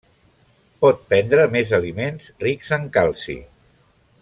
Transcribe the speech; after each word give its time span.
Pot 0.85 1.03
prendre 1.11 1.43
més 1.57 1.75
aliments 1.79 2.33
rics 2.47 2.73
en 2.79 2.89
calci. 2.99 3.39